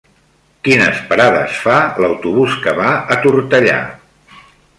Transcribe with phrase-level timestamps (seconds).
[0.67, 3.79] Quines parades fa l'autobús que va a Tortellà?